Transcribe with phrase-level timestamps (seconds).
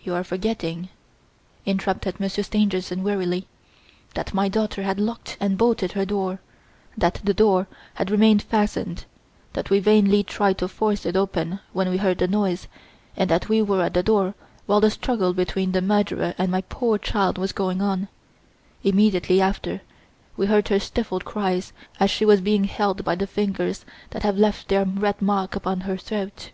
[0.00, 0.90] "You are forgetting,"
[1.66, 3.48] interrupted Monsieur Stangerson wearily,
[4.14, 6.38] "that my daughter had locked and bolted her door,
[6.96, 9.06] that the door had remained fastened,
[9.54, 12.68] that we vainly tried to force it open when we heard the noise,
[13.16, 14.34] and that we were at the door
[14.66, 18.06] while the struggle between the murderer and my poor child was going on
[18.84, 19.80] immediately after
[20.36, 24.38] we heard her stifled cries as she was being held by the fingers that have
[24.38, 26.52] left their red mark upon her throat.